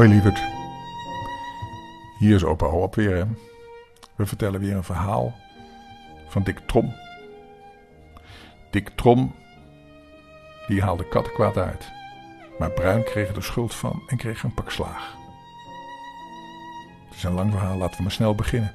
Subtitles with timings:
[0.00, 0.42] Hoi lieverd.
[2.18, 3.16] Hier is opa Hoop weer.
[3.16, 3.24] Hè?
[4.16, 5.34] We vertellen weer een verhaal
[6.28, 6.94] van Dick Trom.
[8.70, 9.34] Dick Trom,
[10.68, 11.92] die haalde kattenkwaad uit.
[12.58, 15.16] Maar Bruin kreeg er de schuld van en kreeg een pak slaag.
[17.08, 18.74] Het is een lang verhaal, laten we maar snel beginnen.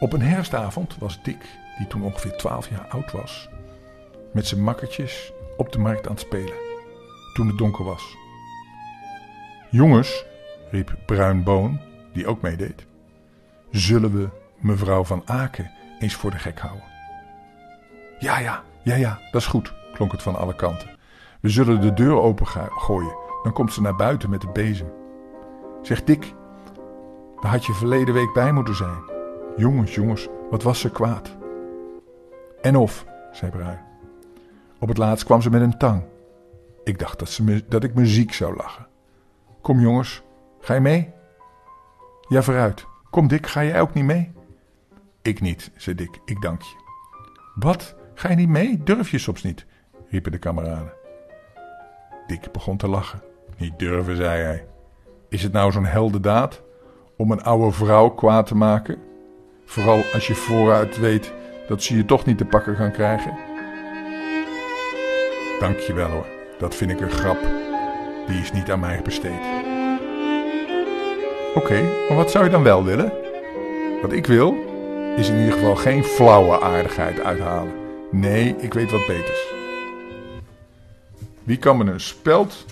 [0.00, 3.48] Op een herfstavond was Dick, die toen ongeveer 12 jaar oud was,
[4.32, 6.54] met zijn makkertjes op de markt aan het spelen.
[7.34, 8.16] Toen het donker was.
[9.70, 10.24] Jongens,
[10.70, 11.80] riep Bruin Boon,
[12.12, 12.86] die ook meedeed,
[13.70, 16.84] zullen we mevrouw van Aken eens voor de gek houden?
[18.18, 20.90] Ja, ja, ja, ja, dat is goed, klonk het van alle kanten.
[21.40, 24.92] We zullen de deur open gooien, dan komt ze naar buiten met de bezem.
[25.82, 26.34] Zeg Dick,
[27.40, 29.02] daar had je verleden week bij moeten zijn.
[29.56, 31.36] Jongens, jongens, wat was ze kwaad.
[32.60, 33.80] En of, zei Bruin.
[34.78, 36.02] Op het laatst kwam ze met een tang.
[36.84, 38.86] Ik dacht dat, ze me, dat ik me ziek zou lachen.
[39.66, 40.22] Kom jongens,
[40.60, 41.12] ga je mee?
[42.28, 42.86] Ja, vooruit.
[43.10, 44.32] Kom Dick, ga jij ook niet mee?
[45.22, 46.74] Ik niet, zei Dick, ik dank je.
[47.54, 47.96] Wat?
[48.14, 48.82] Ga je niet mee?
[48.82, 49.66] Durf je soms niet?
[50.08, 50.92] riepen de kameraden.
[52.26, 53.22] Dick begon te lachen.
[53.58, 54.66] Niet durven, zei hij.
[55.28, 56.62] Is het nou zo'n heldendaad
[57.16, 58.98] om een oude vrouw kwaad te maken?
[59.64, 61.32] Vooral als je vooruit weet
[61.68, 63.36] dat ze je toch niet te pakken kan krijgen.
[65.60, 66.26] Dank je wel hoor,
[66.58, 67.65] dat vind ik een grap.
[68.26, 69.40] Die is niet aan mij besteed.
[71.54, 73.12] Oké, maar wat zou je dan wel willen?
[74.02, 74.54] Wat ik wil,
[75.16, 77.72] is in ieder geval geen flauwe aardigheid uithalen.
[78.10, 79.52] Nee, ik weet wat beters.
[81.42, 82.64] Wie kan me een speld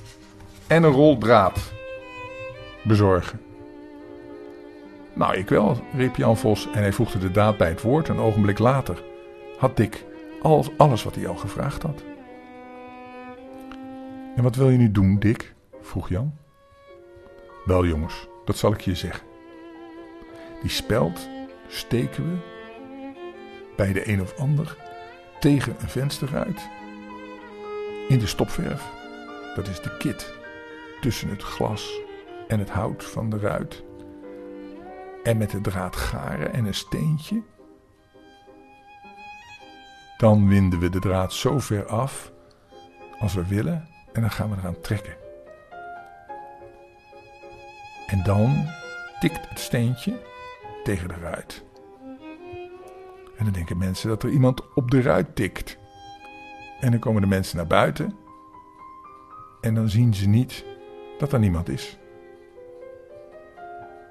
[0.67, 1.59] en een rol draad
[2.83, 3.41] bezorgen?
[5.13, 8.09] Nou, ik wel, riep Jan Vos en hij voegde de daad bij het woord.
[8.09, 9.03] Een ogenblik later
[9.59, 10.05] had Dick
[10.43, 12.03] alles, alles wat hij al gevraagd had.
[14.37, 15.55] En wat wil je nu doen, Dick?
[15.81, 16.37] vroeg Jan.
[17.65, 19.27] Wel, jongens, dat zal ik je zeggen.
[20.61, 21.29] Die speld
[21.69, 22.37] steken we
[23.77, 24.77] bij de een of ander
[25.41, 26.69] tegen een vensterruit
[28.09, 28.93] in de stopverf.
[29.55, 30.35] Dat is de kit
[31.01, 32.01] tussen het glas
[32.49, 33.83] en het hout van de ruit.
[35.23, 37.43] En met de draad garen en een steentje.
[40.17, 42.33] Dan winden we de draad zo ver af
[43.19, 45.17] als we willen en dan gaan we eraan trekken.
[48.07, 48.67] En dan
[49.21, 50.21] tikt het steentje
[50.83, 51.65] tegen de ruit.
[53.37, 55.79] En dan denken mensen dat er iemand op de ruit tikt.
[56.81, 58.17] En dan komen de mensen naar buiten.
[59.61, 60.65] En dan zien ze niet
[61.19, 61.99] dat er niemand is.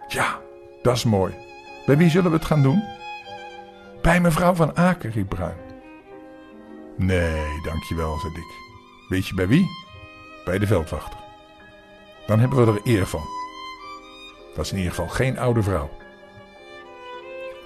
[0.07, 0.41] Ja,
[0.81, 1.33] dat is mooi.
[1.85, 2.83] Bij wie zullen we het gaan doen?
[4.01, 5.57] Bij mevrouw van Aken, riep Bruin.
[6.97, 8.61] Nee, dankjewel, zei Dick.
[9.09, 9.82] Weet je bij wie?
[10.45, 11.19] Bij de veldwachter.
[12.25, 13.23] Dan hebben we er eer van.
[14.55, 15.89] Dat is in ieder geval geen oude vrouw.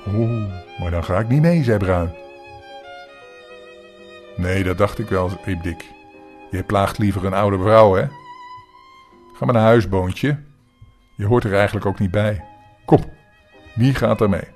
[0.07, 2.15] Oeh, maar dan ga ik niet mee, zei Bruin.
[4.35, 5.85] Nee, dat dacht ik wel, riep Dick.
[6.51, 8.05] Je plaagt liever een oude vrouw, hè?
[9.33, 10.37] Ga maar naar huis, Boontje.
[11.15, 12.43] Je hoort er eigenlijk ook niet bij.
[12.85, 12.99] Kom,
[13.75, 14.47] wie gaat er mee?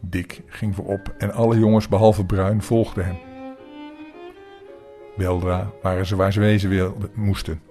[0.00, 3.25] Dick ging voorop en alle jongens behalve Bruin volgden hem.
[5.16, 7.62] Weldra waren ze waar ze wezen wilden, moesten.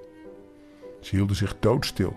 [1.02, 2.16] Ze hielden zich doodstil.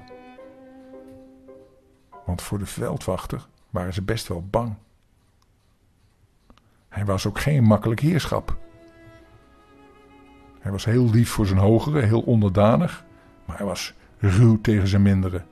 [2.27, 4.75] Want voor de veldwachter waren ze best wel bang.
[6.89, 8.57] Hij was ook geen makkelijk heerschap.
[10.59, 13.05] Hij was heel lief voor zijn hogere, heel onderdanig,
[13.45, 15.47] maar hij was ruw tegen zijn minderen.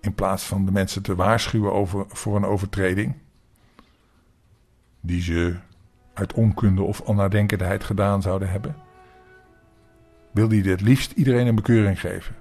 [0.00, 3.14] In plaats van de mensen te waarschuwen over, voor een overtreding,
[5.00, 5.56] die ze
[6.14, 8.76] uit onkunde of onnadenkendheid gedaan zouden hebben,
[10.30, 12.34] wilde hij het liefst iedereen een bekeuring geven.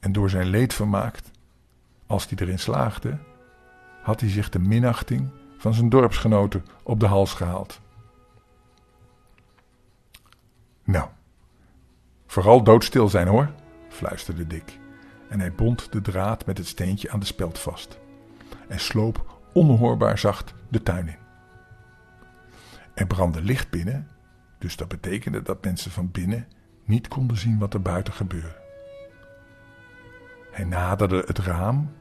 [0.00, 1.30] En door zijn leed vermaakt,
[2.06, 3.18] als hij erin slaagde,
[4.02, 5.28] had hij zich de minachting
[5.58, 7.80] van zijn dorpsgenoten op de hals gehaald.
[10.84, 11.08] Nou,
[12.26, 13.50] vooral doodstil zijn hoor,
[13.88, 14.78] fluisterde Dick.
[15.28, 17.98] En hij bond de draad met het steentje aan de speld vast.
[18.68, 21.25] En sloop onhoorbaar zacht de tuin in.
[22.96, 24.08] Er brandde licht binnen,
[24.58, 26.48] dus dat betekende dat mensen van binnen
[26.84, 28.56] niet konden zien wat er buiten gebeurde.
[30.50, 31.92] Hij naderde het raam,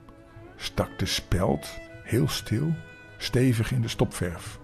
[0.56, 2.74] stak de speld heel stil,
[3.18, 4.59] stevig in de stopverf.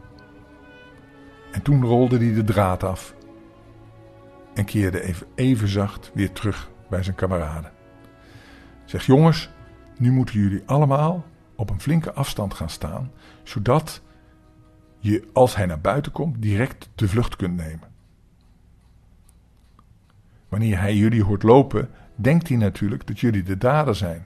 [1.52, 3.16] En toen rolde hij de draad af
[4.54, 7.72] en keerde even, even zacht weer terug bij zijn kameraden.
[8.86, 9.50] Zeg jongens,
[9.98, 11.26] nu moeten jullie allemaal
[11.56, 13.12] op een flinke afstand gaan staan,
[13.44, 14.02] zodat
[15.02, 17.90] je, als hij naar buiten komt, direct de vlucht kunt nemen.
[20.50, 24.26] Wanneer hij jullie hoort lopen, denkt hij natuurlijk dat jullie de dader zijn.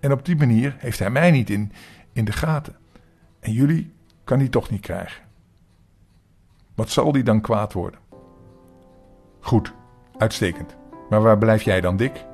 [0.00, 1.72] En op die manier heeft hij mij niet in,
[2.12, 2.76] in de gaten.
[3.40, 3.92] En jullie
[4.24, 5.22] kan hij toch niet krijgen.
[6.74, 8.00] Wat zal die dan kwaad worden?
[9.40, 9.72] Goed,
[10.18, 10.76] uitstekend.
[11.10, 12.24] Maar waar blijf jij dan, Dick?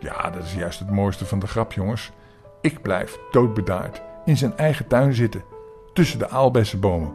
[0.00, 2.12] Ja, dat is juist het mooiste van de grap, jongens.
[2.60, 5.42] Ik blijf doodbedaard in zijn eigen tuin zitten,
[5.92, 7.12] tussen de aalbessenbomen.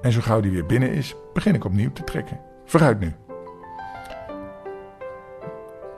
[0.00, 2.40] En zo gauw die weer binnen is, begin ik opnieuw te trekken.
[2.64, 3.14] Vooruit nu.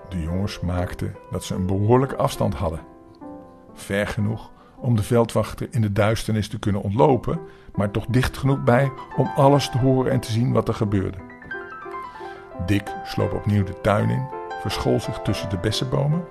[0.08, 2.80] De jongens maakten dat ze een behoorlijke afstand hadden.
[3.72, 7.40] Ver genoeg om de veldwachter in de duisternis te kunnen ontlopen,
[7.74, 11.18] maar toch dicht genoeg bij om alles te horen en te zien wat er gebeurde.
[12.66, 14.28] Dick sloop opnieuw de tuin in,
[14.60, 16.24] verschool zich tussen de bessenbomen,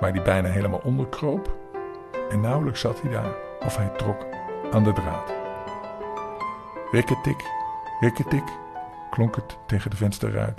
[0.00, 1.56] waar hij bijna helemaal onderkroop,
[2.30, 4.26] en nauwelijks zat hij daar of hij trok
[4.72, 5.32] aan de draad.
[6.90, 7.44] Rikketik,
[8.00, 8.44] rikketik,
[9.10, 10.58] klonk het tegen de vensterruit.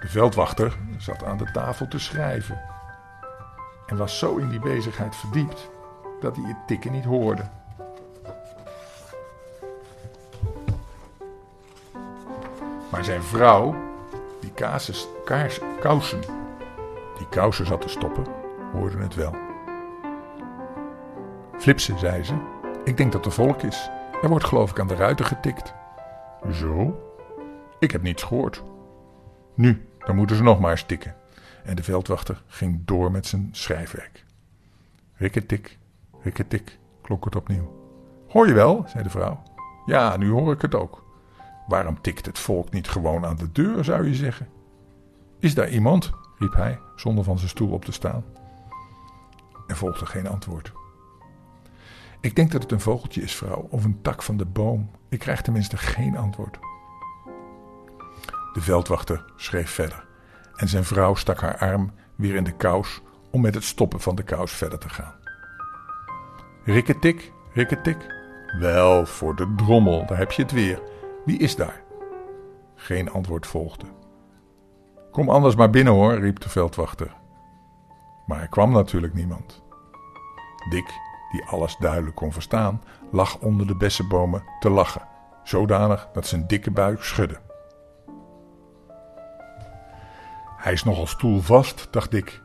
[0.00, 2.60] De veldwachter zat aan de tafel te schrijven
[3.86, 5.68] en was zo in die bezigheid verdiept
[6.20, 7.42] dat hij het tikken niet hoorde.
[12.90, 13.74] Maar zijn vrouw,
[14.40, 16.20] die kaases, kaars, kousen,
[17.18, 18.26] die kousen zat te stoppen,
[18.72, 19.47] hoorde het wel.
[21.58, 22.34] Flipsen, zei ze,
[22.84, 23.90] ik denk dat er volk is.
[24.22, 25.74] Er wordt geloof ik aan de ruiten getikt.
[26.52, 27.02] Zo?
[27.78, 28.62] Ik heb niets gehoord.
[29.54, 31.14] Nu, dan moeten ze nog maar eens tikken.
[31.64, 34.24] En de veldwachter ging door met zijn schrijfwerk.
[35.14, 35.78] Rikketik,
[36.22, 37.76] rikketik, klonk het opnieuw.
[38.28, 39.42] Hoor je wel, zei de vrouw.
[39.86, 41.04] Ja, nu hoor ik het ook.
[41.66, 44.48] Waarom tikt het volk niet gewoon aan de deur, zou je zeggen?
[45.38, 46.10] Is daar iemand?
[46.38, 48.24] riep hij, zonder van zijn stoel op te staan.
[49.66, 50.72] Er volgde geen antwoord.
[52.20, 54.90] Ik denk dat het een vogeltje is, vrouw, of een tak van de boom.
[55.08, 56.58] Ik krijg tenminste geen antwoord.
[58.52, 60.06] De veldwachter schreef verder
[60.58, 64.14] en zijn vrouw stak haar arm weer in de kous om met het stoppen van
[64.14, 65.14] de kous verder te gaan.
[66.64, 68.16] Rikketik, rikketik.
[68.58, 70.82] Wel, voor de drommel, daar heb je het weer.
[71.24, 71.82] Wie is daar?
[72.74, 73.86] Geen antwoord volgde.
[75.10, 77.14] Kom anders maar binnen hoor, riep de veldwachter.
[78.26, 79.62] Maar er kwam natuurlijk niemand.
[80.70, 80.92] Dick,
[81.30, 85.08] die alles duidelijk kon verstaan, lag onder de bessenbomen te lachen,
[85.42, 87.40] zodanig dat zijn dikke buik schudde.
[90.56, 92.40] Hij is nogal stoelvast, dacht ik,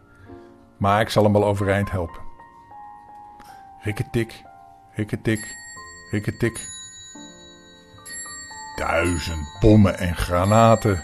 [0.77, 2.21] maar ik zal hem wel overeind helpen.
[3.79, 4.43] Rikketik,
[4.95, 5.55] rikketik,
[6.11, 6.71] rikketik.
[8.75, 11.03] Duizend bommen en granaten,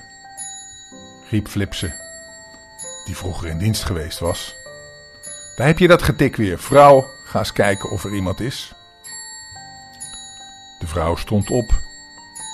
[1.30, 1.94] riep Flipse,
[3.06, 4.56] die vroeger in dienst geweest was.
[5.56, 6.60] Daar heb je dat getik weer.
[6.60, 8.74] Vrouw, ga eens kijken of er iemand is.
[10.80, 11.74] De vrouw stond op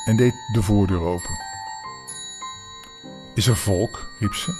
[0.05, 1.39] en deed de voordeur open.
[3.35, 4.05] Is er volk?
[4.19, 4.51] riep ze.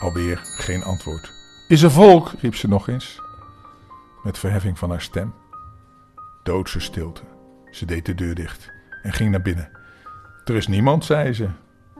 [0.00, 1.32] Alweer geen antwoord.
[1.68, 2.32] Is er volk?
[2.40, 3.20] riep ze nog eens,
[4.22, 5.34] met verheffing van haar stem.
[6.42, 7.22] Doodse stilte.
[7.70, 8.70] Ze deed de deur dicht
[9.02, 9.70] en ging naar binnen.
[10.44, 11.48] Er is niemand, zei ze,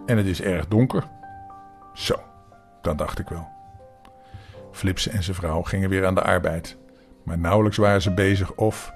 [0.07, 1.09] en het is erg donker.
[1.95, 2.15] Zo,
[2.83, 3.60] dat dacht ik wel.
[4.73, 6.77] Flipse en zijn vrouw gingen weer aan de arbeid,
[7.25, 8.93] maar nauwelijks waren ze bezig of...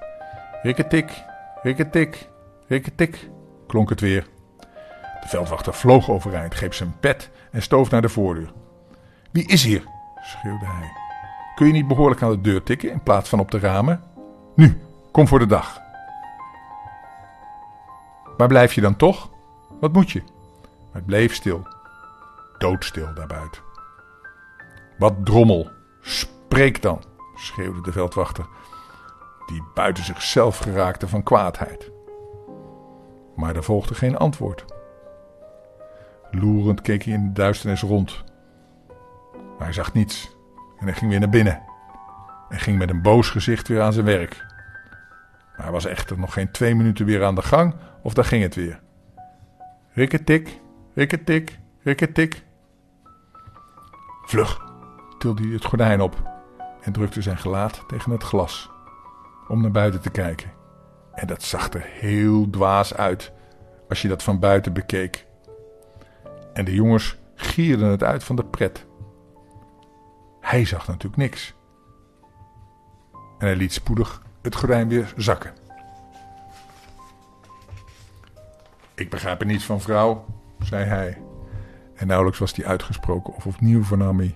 [0.61, 1.23] Rikketik,
[1.63, 2.29] rikketik,
[2.67, 3.29] rikketik,
[3.67, 4.27] klonk het weer.
[5.21, 8.51] De veldwachter vloog overeind, greep zijn pet en stoof naar de voordeur.
[9.31, 9.83] Wie is hier?
[10.21, 10.91] schreeuwde hij.
[11.55, 14.03] Kun je niet behoorlijk aan de deur tikken in plaats van op de ramen?
[14.55, 15.81] Nu, kom voor de dag.
[18.37, 19.29] Waar blijf je dan toch?
[19.79, 20.21] Wat moet je?
[20.61, 21.67] Maar het bleef stil.
[22.57, 23.61] Doodstil daarbuiten.
[24.97, 25.71] Wat drommel.
[26.01, 27.03] Spreek dan,
[27.35, 28.45] schreeuwde de veldwachter,
[29.45, 31.91] die buiten zichzelf geraakte van kwaadheid.
[33.35, 34.65] Maar er volgde geen antwoord.
[36.31, 38.23] Loerend keek hij in de duisternis rond.
[39.27, 40.35] Maar hij zag niets
[40.77, 41.61] en hij ging weer naar binnen.
[42.49, 44.45] En ging met een boos gezicht weer aan zijn werk.
[45.55, 48.43] Maar hij was echter nog geen twee minuten weer aan de gang of daar ging
[48.43, 48.79] het weer.
[49.93, 50.59] Rikketik,
[50.93, 52.43] rikketik, rikketik.
[54.25, 54.64] Vlug
[55.25, 56.15] tilde hij het gordijn op
[56.81, 58.69] en drukte zijn gelaat tegen het glas
[59.47, 60.51] om naar buiten te kijken.
[61.13, 63.31] En dat zag er heel dwaas uit
[63.89, 65.25] als je dat van buiten bekeek.
[66.53, 68.85] En de jongens gierden het uit van de pret.
[70.39, 71.55] Hij zag natuurlijk niks.
[73.37, 75.53] En hij liet spoedig het gordijn weer zakken.
[78.95, 80.25] Ik begrijp er niets van, vrouw,
[80.59, 81.21] zei hij.
[81.95, 84.35] En nauwelijks was hij uitgesproken of opnieuw vernam hij: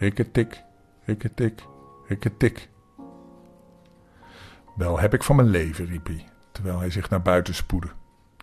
[0.00, 0.64] Rikketik,
[1.04, 1.66] rikketik,
[2.06, 2.68] rikketik.
[4.76, 7.88] Wel heb ik van mijn leven, riep hij, terwijl hij zich naar buiten spoedde.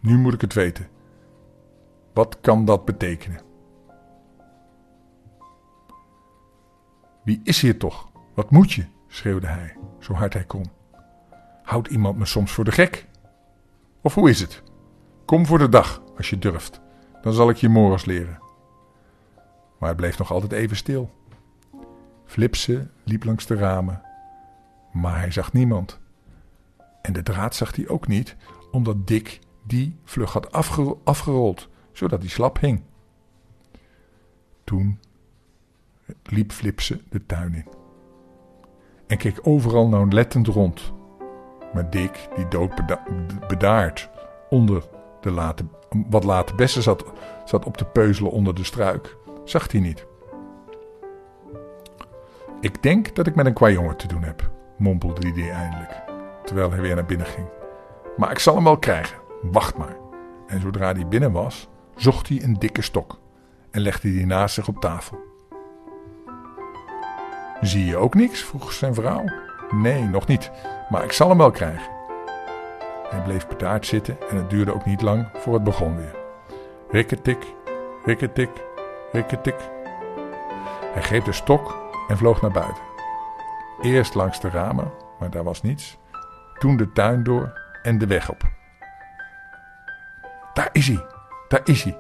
[0.02, 0.88] Nu moet ik het weten.
[2.14, 3.42] Wat kan dat betekenen?
[7.24, 8.12] Wie is hier toch?
[8.36, 8.86] Wat moet je?
[9.08, 10.66] schreeuwde hij, zo hard hij kon.
[11.64, 13.08] Houdt iemand me soms voor de gek?
[14.02, 14.64] Of hoe is het?
[15.26, 16.82] Kom voor de dag, als je durft.
[17.22, 18.40] Dan zal ik je morgens leren.
[19.80, 21.16] Maar hij bleef nog altijd even stil.
[22.28, 24.02] Flipse liep langs de ramen,
[24.92, 26.00] maar hij zag niemand.
[27.02, 28.36] En de draad zag hij ook niet,
[28.72, 30.52] omdat Dick die vlug had
[31.04, 32.82] afgerold, zodat hij slap hing.
[34.64, 35.00] Toen
[36.24, 37.78] liep Flipse de tuin in
[39.08, 40.94] en keek overal nauwlettend rond.
[41.74, 44.10] Maar Dick, die doodbedaard
[44.50, 44.84] onder
[45.22, 45.66] de late,
[46.10, 47.06] wat late bessen zat,
[47.46, 50.06] zat op te peuzelen onder de struik, zag hij niet.
[52.62, 56.04] Ik denk dat ik met een kwajongen te doen heb, mompelde hij eindelijk,
[56.44, 57.48] terwijl hij weer naar binnen ging.
[58.18, 59.96] Maar ik zal hem wel krijgen, wacht maar.
[60.48, 63.20] En zodra hij binnen was, zocht hij een dikke stok
[63.72, 65.20] en legde die naast zich op tafel.
[67.62, 68.44] Zie je ook niks?
[68.44, 69.24] vroeg zijn vrouw.
[69.72, 70.52] Nee, nog niet,
[70.90, 71.92] maar ik zal hem wel krijgen.
[73.10, 76.16] Hij bleef bedaard zitten en het duurde ook niet lang voor het begon weer.
[76.90, 77.54] Rikketik,
[78.06, 78.50] rikketik,
[79.12, 79.70] rikketik.
[80.94, 82.84] Hij greep de stok en vloog naar buiten.
[83.82, 85.98] Eerst langs de ramen, maar daar was niets.
[86.58, 88.42] Toen de tuin door en de weg op.
[90.54, 91.06] Daar is hij,
[91.48, 91.98] daar is hij,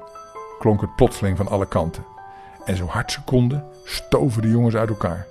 [0.60, 2.06] klonk het plotseling van alle kanten.
[2.66, 5.26] En zo hard ze konden, stoven de jongens uit elkaar.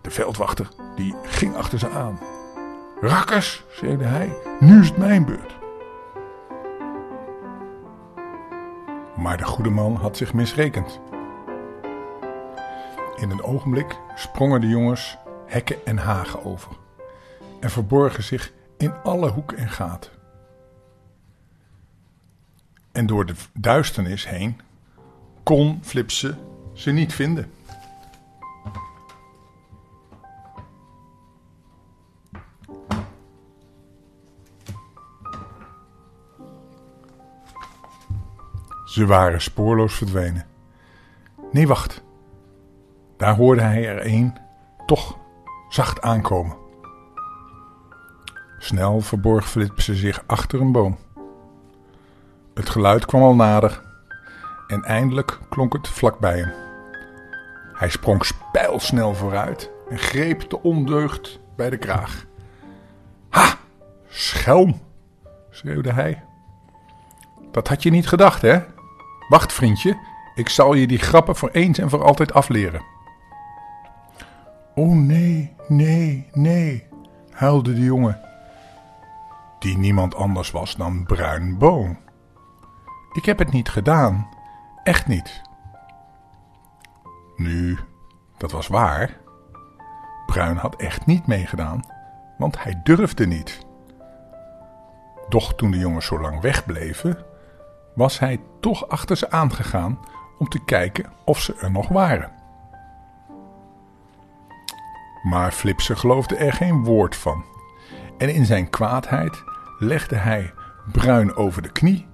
[0.00, 2.18] De veldwachter die ging achter ze aan.
[3.00, 5.56] Rakkers, schreeuwde hij, nu is het mijn beurt.
[9.16, 11.00] Maar de goede man had zich misrekend.
[13.28, 15.16] In een ogenblik sprongen de jongens
[15.46, 16.76] hekken en hagen over
[17.60, 20.10] en verborgen zich in alle hoeken en gaten.
[22.92, 24.60] En door de duisternis heen
[25.42, 26.36] kon Flipse
[26.72, 27.52] ze niet vinden.
[38.84, 40.46] Ze waren spoorloos verdwenen.
[41.52, 42.06] Nee, wacht.
[43.18, 44.36] Daar hoorde hij er een
[44.86, 45.18] toch
[45.68, 46.56] zacht aankomen.
[48.58, 50.98] Snel verborg Flipse zich achter een boom.
[52.54, 53.82] Het geluid kwam al nader
[54.66, 56.52] en eindelijk klonk het vlakbij hem.
[57.72, 62.24] Hij sprong spijlsnel vooruit en greep de ondeugd bij de kraag.
[63.28, 63.56] Ha,
[64.08, 64.80] schelm,
[65.50, 66.24] schreeuwde hij.
[67.52, 68.60] Dat had je niet gedacht, hè?
[69.28, 69.98] Wacht, vriendje,
[70.34, 72.82] ik zal je die grappen voor eens en voor altijd afleren.
[74.78, 76.86] Oh nee, nee, nee,
[77.30, 78.20] huilde de jongen,
[79.58, 81.98] die niemand anders was dan Bruin Boon.
[83.12, 84.28] Ik heb het niet gedaan,
[84.82, 85.42] echt niet.
[87.36, 87.78] Nu,
[88.36, 89.16] dat was waar.
[90.26, 91.84] Bruin had echt niet meegedaan,
[92.36, 93.66] want hij durfde niet.
[95.28, 97.24] Doch toen de jongens zo lang wegbleven,
[97.94, 99.98] was hij toch achter ze aangegaan
[100.38, 102.37] om te kijken of ze er nog waren.
[105.28, 107.44] Maar Flipse geloofde er geen woord van.
[108.18, 109.42] En in zijn kwaadheid
[109.78, 110.52] legde hij
[110.92, 112.06] Bruin over de knie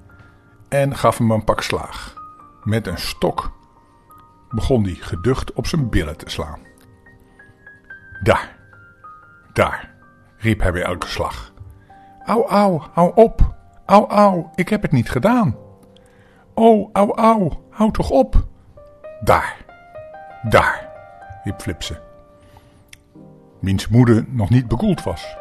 [0.69, 2.15] en gaf hem een pak slaag.
[2.63, 3.53] Met een stok
[4.51, 6.59] begon hij geducht op zijn billen te slaan.
[8.23, 8.57] Daar,
[9.53, 9.95] daar,
[10.37, 11.53] riep hij bij elke slag.
[12.25, 13.55] Au, au, hou op.
[13.87, 15.57] Au, au, ik heb het niet gedaan.
[16.55, 18.47] Oh, au, au, hou toch op.
[19.21, 19.57] Daar,
[20.43, 20.89] daar,
[21.45, 22.04] riep Flipse.
[23.65, 25.37] Wiens moeder nog niet bekoeld was.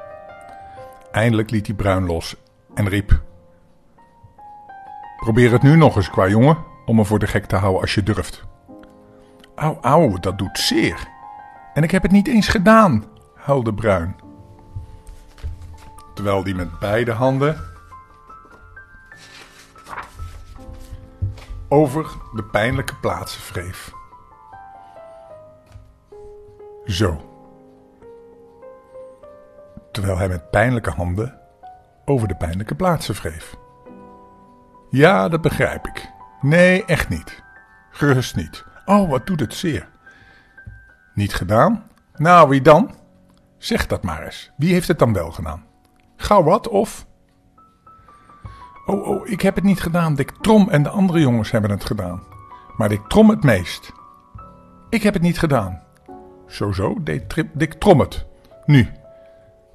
[1.12, 2.36] Eindelijk liet hij Bruin los
[2.74, 3.22] en riep.
[5.18, 7.94] Probeer het nu nog eens, qua jongen, om me voor de gek te houden als
[7.94, 8.44] je durft.
[9.56, 11.08] Au, au, dat doet zeer.
[11.74, 13.04] En ik heb het niet eens gedaan,
[13.36, 14.16] huilde Bruin.
[16.14, 17.58] Terwijl hij met beide handen
[21.68, 23.92] over de pijnlijke plaatsen wreef.
[26.86, 27.33] Zo.
[29.94, 31.40] Terwijl hij met pijnlijke handen
[32.06, 33.56] over de pijnlijke plaatsen wreef.
[34.90, 36.12] Ja, dat begrijp ik.
[36.42, 37.44] Nee, echt niet.
[37.92, 38.66] Gerust niet.
[38.86, 39.90] Oh, wat doet het zeer.
[41.14, 41.84] Niet gedaan?
[42.16, 42.96] Nou, wie dan?
[43.58, 44.52] Zeg dat maar eens.
[44.58, 45.66] Wie heeft het dan wel gedaan?
[46.16, 47.06] Gauw wat, of...
[48.86, 50.16] Oh, oh, ik heb het niet gedaan.
[50.16, 52.24] Dick Trom en de andere jongens hebben het gedaan.
[52.78, 53.92] Maar Dick Trom het meest.
[54.90, 55.82] Ik heb het niet gedaan.
[56.48, 58.26] Zo, zo, deed Dick Trom het.
[58.66, 58.92] Nu,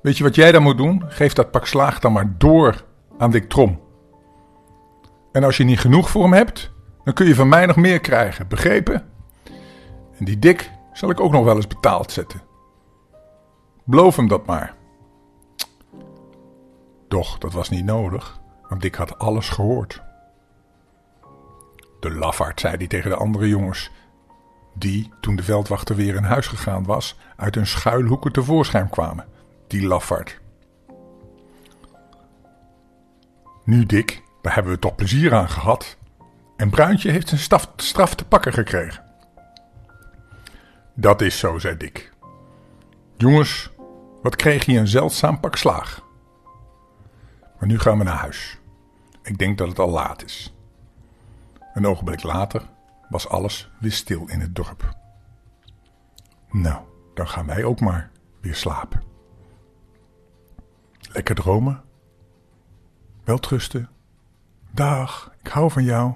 [0.08, 1.02] weet je wat jij dan moet doen?
[1.08, 2.84] Geef dat pak slaag dan maar door
[3.18, 3.80] aan Dick Trom.
[5.32, 6.72] En als je niet genoeg voor hem hebt,
[7.04, 9.08] dan kun je van mij nog meer krijgen, begrepen?
[10.18, 12.40] En die dik zal ik ook nog wel eens betaald zetten.
[13.84, 14.74] Beloof hem dat maar.
[17.08, 20.02] Doch, dat was niet nodig, want Dick had alles gehoord.
[22.00, 23.90] De lafaard, zei hij tegen de andere jongens,
[24.74, 29.36] die, toen de veldwachter weer in huis gegaan was, uit hun schuilhoeken tevoorschijn kwamen.
[29.68, 30.40] Die lafaard.
[33.64, 35.96] Nu, Dick, daar hebben we toch plezier aan gehad.
[36.56, 39.04] En Bruintje heeft zijn staf, straf te pakken gekregen.
[40.94, 42.12] Dat is zo, zei Dick.
[43.16, 43.70] Jongens,
[44.22, 46.02] wat kreeg je een zeldzaam pak slaag.
[47.58, 48.58] Maar nu gaan we naar huis.
[49.22, 50.54] Ik denk dat het al laat is.
[51.74, 52.62] Een ogenblik later
[53.08, 54.96] was alles weer stil in het dorp.
[56.50, 56.82] Nou,
[57.14, 58.10] dan gaan wij ook maar
[58.40, 59.02] weer slapen.
[61.12, 61.82] Lekker dromen.
[63.24, 63.88] Weltrusten.
[64.70, 66.14] Dag, ik hou van jou.